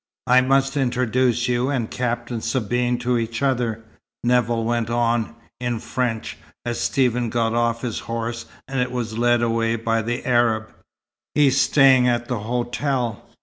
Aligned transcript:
"I 0.25 0.41
must 0.41 0.75
introduce 0.77 1.47
you 1.47 1.69
and 1.69 1.91
Captain 1.91 2.41
Sabine 2.41 2.97
to 3.01 3.19
each 3.19 3.43
other," 3.43 3.83
Nevill 4.23 4.63
went 4.63 4.89
on, 4.89 5.35
in 5.59 5.77
French, 5.77 6.37
as 6.65 6.79
Stephen 6.79 7.29
got 7.29 7.53
off 7.53 7.83
his 7.83 7.99
horse 7.99 8.47
and 8.67 8.79
it 8.79 8.91
was 8.91 9.19
led 9.19 9.43
away 9.43 9.75
by 9.75 10.01
the 10.01 10.25
Arab. 10.25 10.73
"He's 11.35 11.61
staying 11.61 12.07
at 12.07 12.27
the 12.27 12.39
hotel. 12.39 13.29